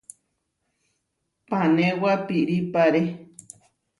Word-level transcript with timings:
Panéwapiʼrípare. 1.49 3.01